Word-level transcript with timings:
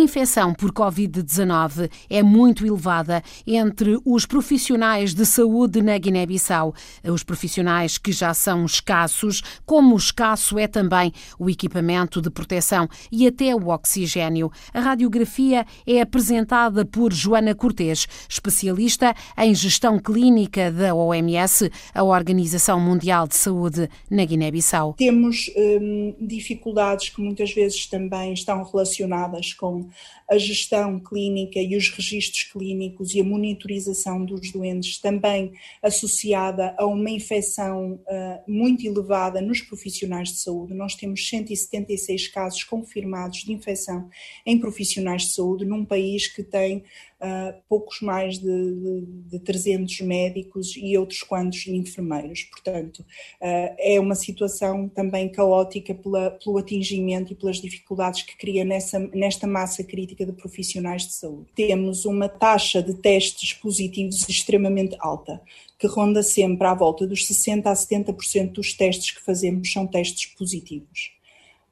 Infecção 0.00 0.54
por 0.54 0.72
Covid-19 0.72 1.90
é 2.08 2.22
muito 2.22 2.66
elevada 2.66 3.22
entre 3.46 3.98
os 4.04 4.24
profissionais 4.24 5.14
de 5.14 5.26
saúde 5.26 5.82
na 5.82 5.96
Guiné-Bissau. 5.98 6.74
Os 7.04 7.22
profissionais 7.22 7.98
que 7.98 8.10
já 8.10 8.32
são 8.32 8.64
escassos, 8.64 9.42
como 9.66 9.96
escasso 9.96 10.58
é 10.58 10.66
também 10.66 11.12
o 11.38 11.50
equipamento 11.50 12.20
de 12.22 12.30
proteção 12.30 12.88
e 13.12 13.26
até 13.26 13.54
o 13.54 13.68
oxigênio. 13.68 14.50
A 14.72 14.80
radiografia 14.80 15.66
é 15.86 16.00
apresentada 16.00 16.84
por 16.84 17.12
Joana 17.12 17.54
Cortes, 17.54 18.06
especialista 18.28 19.14
em 19.36 19.54
gestão 19.54 19.98
clínica 19.98 20.70
da 20.72 20.94
OMS, 20.94 21.70
a 21.94 22.02
Organização 22.02 22.80
Mundial 22.80 23.28
de 23.28 23.36
Saúde 23.36 23.88
na 24.10 24.24
Guiné-Bissau. 24.24 24.94
Temos 24.94 25.50
hum, 25.56 26.14
dificuldades 26.20 27.10
que 27.10 27.20
muitas 27.20 27.52
vezes 27.52 27.86
também 27.86 28.32
estão 28.32 28.62
relacionadas 28.62 29.52
com 29.52 29.89
a 30.28 30.38
gestão 30.38 30.98
clínica 31.00 31.58
e 31.58 31.76
os 31.76 31.88
registros 31.90 32.44
clínicos 32.44 33.14
e 33.14 33.20
a 33.20 33.24
monitorização 33.24 34.24
dos 34.24 34.52
doentes, 34.52 34.98
também 34.98 35.52
associada 35.82 36.74
a 36.78 36.86
uma 36.86 37.10
infecção 37.10 37.94
uh, 37.94 38.50
muito 38.50 38.86
elevada 38.86 39.40
nos 39.40 39.60
profissionais 39.60 40.30
de 40.30 40.38
saúde. 40.38 40.74
Nós 40.74 40.94
temos 40.94 41.28
176 41.28 42.28
casos 42.28 42.64
confirmados 42.64 43.38
de 43.38 43.52
infecção 43.52 44.08
em 44.46 44.58
profissionais 44.58 45.22
de 45.22 45.34
saúde 45.34 45.64
num 45.64 45.84
país 45.84 46.26
que 46.26 46.42
tem 46.42 46.84
uh, 47.20 47.60
poucos 47.68 48.00
mais 48.00 48.38
de, 48.38 48.46
de, 48.46 49.06
de, 49.30 49.38
300 49.38 50.00
médicos 50.00 50.74
e 50.76 50.96
outros 50.96 51.22
quantos 51.22 51.66
enfermeiros. 51.66 52.44
Portanto, 52.44 53.00
uh, 53.00 53.74
é 53.78 54.00
uma 54.00 54.14
situação 54.14 54.88
também 54.88 55.28
caótica 55.28 55.94
pela, 55.94 56.30
pelo 56.32 56.58
atingimento 56.58 57.32
e 57.32 57.36
pelas 57.36 57.56
dificuldades 57.56 58.22
que 58.22 58.36
cria 58.36 58.64
nessa, 58.64 58.98
nesta 59.14 59.46
massa 59.46 59.79
crítica 59.84 60.24
de 60.24 60.32
profissionais 60.32 61.06
de 61.06 61.14
saúde. 61.14 61.46
Temos 61.54 62.04
uma 62.04 62.28
taxa 62.28 62.82
de 62.82 62.94
testes 62.94 63.52
positivos 63.52 64.28
extremamente 64.28 64.96
alta 64.98 65.40
que 65.78 65.86
ronda 65.86 66.22
sempre 66.22 66.66
à 66.66 66.74
volta 66.74 67.06
dos 67.06 67.26
60% 67.26 67.66
a 67.66 67.72
70% 67.72 68.52
dos 68.52 68.74
testes 68.74 69.12
que 69.12 69.22
fazemos 69.22 69.72
são 69.72 69.86
testes 69.86 70.26
positivos. 70.26 71.12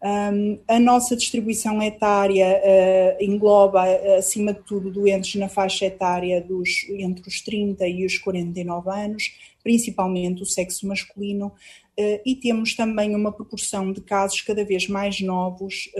Um, 0.01 0.61
a 0.69 0.79
nossa 0.79 1.17
distribuição 1.17 1.83
etária 1.83 2.47
uh, 2.47 3.23
engloba, 3.23 3.83
uh, 3.83 4.19
acima 4.19 4.55
de 4.55 4.61
tudo, 4.61 4.93
doentes 4.93 5.35
na 5.35 5.49
faixa 5.49 5.87
etária 5.87 6.41
dos, 6.41 6.89
entre 6.91 7.29
os 7.29 7.41
30 7.41 7.85
e 7.89 8.07
os 8.07 8.17
49 8.17 8.91
anos, 8.91 9.35
principalmente 9.61 10.41
o 10.41 10.47
sexo 10.47 10.87
masculino, 10.87 11.49
uh, 11.49 12.21
e 12.25 12.37
temos 12.37 12.77
também 12.77 13.13
uma 13.13 13.33
proporção 13.33 13.93
de 13.93 14.01
casos 14.01 14.41
cada 14.43 14.65
vez 14.65 14.87
mais 14.87 15.21
novos 15.21 15.91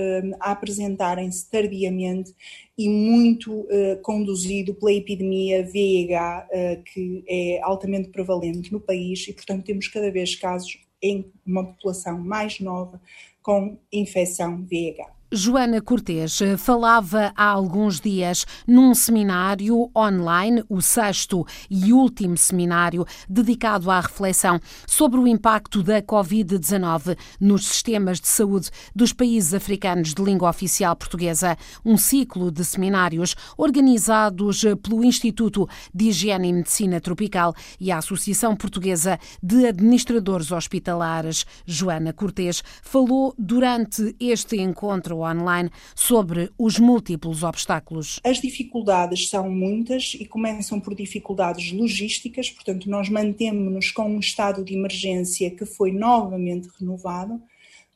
a 0.41 0.53
apresentarem-se 0.53 1.51
tardiamente 1.51 2.33
e 2.79 2.89
muito 2.89 3.67
conduzido 4.03 4.75
pela 4.75 4.93
epidemia 4.93 5.65
VIH, 5.65 6.49
que 6.93 7.25
é 7.29 7.61
altamente 7.63 8.11
prevalente 8.11 8.73
no 8.73 8.79
país, 8.79 9.27
e 9.27 9.33
portanto 9.33 9.65
temos 9.65 9.89
cada 9.89 10.11
vez 10.11 10.37
casos 10.37 10.79
em 11.03 11.33
uma 11.47 11.65
população 11.65 12.19
mais 12.19 12.61
nova 12.61 13.01
com 13.43 13.79
infecção 13.93 14.65
VIH. 14.65 15.18
Joana 15.31 15.83
Cortes 15.83 16.39
falava 16.57 17.35
há 17.37 17.45
alguns 17.45 18.01
dias 18.01 18.47
num 18.67 18.95
seminário 18.95 19.91
online, 19.95 20.65
o 20.71 20.81
sexto 20.81 21.47
e 21.69 21.93
último 21.93 22.35
seminário 22.35 23.05
dedicado 23.29 23.91
à 23.91 24.01
reflexão 24.01 24.59
sobre 24.87 25.21
o 25.21 25.29
impacto 25.29 25.83
da 25.83 26.01
Covid-19 26.01 27.15
nos 27.39 27.67
sistemas 27.67 28.19
de 28.21 28.27
saúde 28.27 28.71
dos 28.97 29.13
países 29.13 29.53
africanos 29.53 30.15
de 30.15 30.23
língua 30.23 30.49
oficial 30.49 30.97
portuguesa. 30.97 31.59
Um 31.85 31.99
ciclo 31.99 32.51
de 32.51 32.65
seminários 32.65 33.37
organizados 33.59 34.63
pelo 34.83 35.05
Instituto 35.05 35.69
de 35.93 36.07
Higiene 36.07 36.49
e 36.49 36.53
Medicina 36.55 37.03
Tropical 37.03 37.55
e 37.79 37.93
a 37.93 37.99
Associação 37.99 38.57
Portuguesa 38.57 39.19
de 39.43 39.67
Administradores 39.67 40.51
Hospitalares. 40.51 41.45
Joana 41.67 42.15
Cortes 42.15 42.63
falou 42.83 43.35
durante 43.37 44.17
este 44.19 44.57
encontro 44.57 45.18
online 45.21 45.71
sobre 45.95 46.51
os 46.59 46.79
múltiplos 46.79 47.43
obstáculos? 47.43 48.21
As 48.25 48.41
dificuldades 48.41 49.29
são 49.29 49.51
muitas 49.51 50.15
e 50.19 50.25
começam 50.25 50.81
por 50.81 50.95
dificuldades 50.95 51.73
logísticas, 51.73 52.51
portanto, 52.51 52.89
nós 52.91 53.09
mantemos-nos 53.09 53.91
com 53.91 54.05
um 54.05 54.21
estado 54.21 54.65
de 54.65 54.75
emergência 54.75 55.51
que 55.51 55.65
foi 55.65 55.93
novamente 55.93 56.69
renovado 56.79 57.41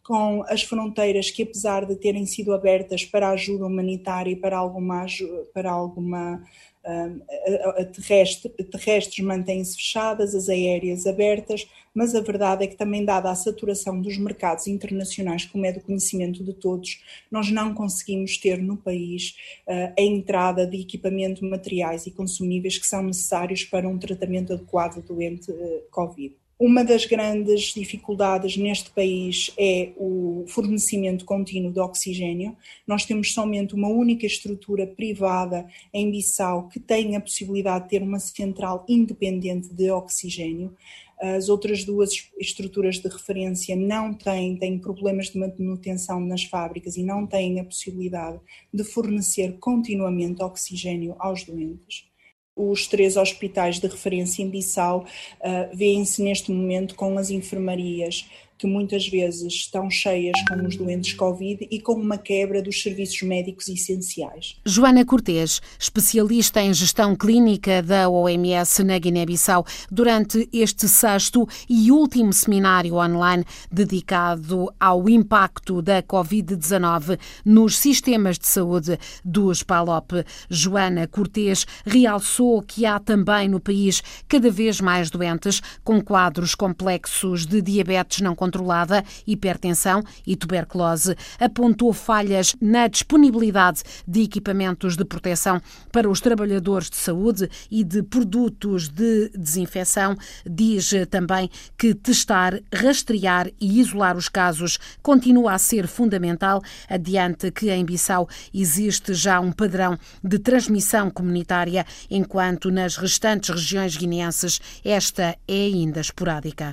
com 0.02 0.42
as 0.48 0.62
fronteiras 0.62 1.30
que, 1.30 1.42
apesar 1.42 1.86
de 1.86 1.96
terem 1.96 2.26
sido 2.26 2.52
abertas 2.52 3.04
para 3.04 3.30
ajuda 3.30 3.66
humanitária 3.66 4.32
e 4.32 4.36
para 4.36 4.58
alguma, 4.58 5.06
para 5.54 5.70
alguma 5.70 6.42
a 6.84 7.84
terrestre, 7.84 8.50
terrestres 8.64 9.24
mantêm-se 9.24 9.76
fechadas, 9.76 10.34
as 10.34 10.48
aéreas 10.48 11.06
abertas, 11.06 11.68
mas 11.94 12.14
a 12.14 12.20
verdade 12.20 12.64
é 12.64 12.66
que 12.66 12.76
também 12.76 13.04
dada 13.04 13.30
a 13.30 13.34
saturação 13.36 14.00
dos 14.00 14.18
mercados 14.18 14.66
internacionais, 14.66 15.44
como 15.44 15.64
é 15.64 15.72
do 15.72 15.80
conhecimento 15.80 16.42
de 16.42 16.52
todos, 16.52 17.00
nós 17.30 17.50
não 17.50 17.72
conseguimos 17.72 18.36
ter 18.36 18.58
no 18.58 18.76
país 18.76 19.36
uh, 19.68 19.92
a 19.96 20.02
entrada 20.02 20.66
de 20.66 20.80
equipamento, 20.80 21.44
materiais 21.44 22.06
e 22.06 22.10
consumíveis 22.10 22.78
que 22.78 22.86
são 22.86 23.02
necessários 23.02 23.64
para 23.64 23.88
um 23.88 23.98
tratamento 23.98 24.52
adequado 24.52 25.00
do 25.02 25.14
doente 25.14 25.52
uh, 25.52 25.82
Covid. 25.90 26.41
Uma 26.58 26.84
das 26.84 27.06
grandes 27.06 27.74
dificuldades 27.74 28.56
neste 28.56 28.90
país 28.90 29.52
é 29.58 29.90
o 29.96 30.44
fornecimento 30.46 31.24
contínuo 31.24 31.72
de 31.72 31.80
oxigênio. 31.80 32.56
Nós 32.86 33.04
temos 33.04 33.34
somente 33.34 33.74
uma 33.74 33.88
única 33.88 34.26
estrutura 34.26 34.86
privada 34.86 35.66
em 35.92 36.10
Bissau 36.10 36.68
que 36.68 36.78
tem 36.78 37.16
a 37.16 37.20
possibilidade 37.20 37.84
de 37.84 37.90
ter 37.90 38.02
uma 38.02 38.20
central 38.20 38.84
independente 38.88 39.74
de 39.74 39.90
oxigênio. 39.90 40.76
As 41.20 41.48
outras 41.48 41.84
duas 41.84 42.10
estruturas 42.38 42.98
de 42.98 43.08
referência 43.08 43.74
não 43.74 44.14
têm, 44.14 44.56
têm 44.56 44.78
problemas 44.78 45.30
de 45.30 45.38
manutenção 45.38 46.20
nas 46.20 46.44
fábricas 46.44 46.96
e 46.96 47.02
não 47.02 47.26
têm 47.26 47.58
a 47.60 47.64
possibilidade 47.64 48.40
de 48.72 48.84
fornecer 48.84 49.56
continuamente 49.58 50.42
oxigênio 50.42 51.16
aos 51.18 51.44
doentes 51.44 52.11
os 52.56 52.86
três 52.86 53.16
hospitais 53.16 53.78
de 53.78 53.86
referência 53.86 54.42
em 54.42 54.48
Bissau 54.48 55.04
uh, 55.40 55.76
veem-se 55.76 56.22
neste 56.22 56.50
momento 56.50 56.94
com 56.94 57.16
as 57.16 57.30
enfermarias 57.30 58.26
que 58.62 58.66
muitas 58.68 59.08
vezes 59.08 59.54
estão 59.54 59.90
cheias 59.90 60.40
com 60.48 60.64
os 60.64 60.76
doentes 60.76 61.14
Covid 61.14 61.66
e 61.68 61.80
com 61.80 61.94
uma 61.94 62.16
quebra 62.16 62.62
dos 62.62 62.80
serviços 62.80 63.20
médicos 63.22 63.66
essenciais. 63.66 64.56
Joana 64.64 65.04
Cortes, 65.04 65.60
especialista 65.80 66.62
em 66.62 66.72
gestão 66.72 67.16
clínica 67.16 67.82
da 67.82 68.08
OMS 68.08 68.84
na 68.84 69.00
Guiné-Bissau, 69.00 69.66
durante 69.90 70.48
este 70.52 70.86
sexto 70.86 71.44
e 71.68 71.90
último 71.90 72.32
seminário 72.32 72.94
online 72.94 73.44
dedicado 73.68 74.72
ao 74.78 75.08
impacto 75.08 75.82
da 75.82 76.00
Covid-19 76.00 77.18
nos 77.44 77.76
sistemas 77.76 78.38
de 78.38 78.46
saúde 78.46 78.96
dos 79.24 79.64
PALOP. 79.64 80.24
Joana 80.48 81.08
Cortes 81.08 81.66
realçou 81.84 82.41
que 82.66 82.84
há 82.84 82.98
também 82.98 83.48
no 83.48 83.60
país 83.60 84.02
cada 84.28 84.50
vez 84.50 84.80
mais 84.80 85.10
doentes 85.10 85.60
com 85.84 86.00
quadros 86.00 86.54
complexos 86.54 87.46
de 87.46 87.62
diabetes 87.62 88.20
não 88.20 88.34
controlada, 88.34 89.04
hipertensão 89.26 90.02
e 90.26 90.34
tuberculose. 90.34 91.16
Apontou 91.38 91.92
falhas 91.92 92.56
na 92.60 92.88
disponibilidade 92.88 93.82
de 94.06 94.22
equipamentos 94.22 94.96
de 94.96 95.04
proteção 95.04 95.60
para 95.90 96.08
os 96.08 96.20
trabalhadores 96.20 96.90
de 96.90 96.96
saúde 96.96 97.48
e 97.70 97.84
de 97.84 98.02
produtos 98.02 98.88
de 98.88 99.30
desinfecção. 99.30 100.16
Diz 100.44 100.92
também 101.10 101.50
que 101.78 101.94
testar, 101.94 102.58
rastrear 102.74 103.48
e 103.60 103.80
isolar 103.80 104.16
os 104.16 104.28
casos 104.28 104.78
continua 105.02 105.52
a 105.52 105.58
ser 105.58 105.86
fundamental, 105.86 106.62
adiante 106.88 107.50
que 107.50 107.70
em 107.70 107.84
Bissau 107.84 108.28
existe 108.52 109.14
já 109.14 109.40
um 109.40 109.52
padrão 109.52 109.98
de 110.22 110.38
transmissão 110.38 111.10
comunitária, 111.10 111.86
enquanto 112.32 112.70
nas 112.70 112.96
restantes 112.96 113.50
regiões 113.50 113.94
guineenses 113.94 114.58
esta 114.82 115.36
é 115.46 115.52
ainda 115.52 116.00
esporádica. 116.00 116.72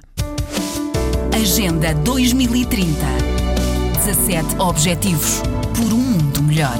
Agenda 1.35 1.93
2030. 1.95 2.95
17 4.05 4.55
Objetivos 4.57 5.41
por 5.75 5.91
um 5.93 5.97
mundo 5.97 6.41
melhor. 6.43 6.77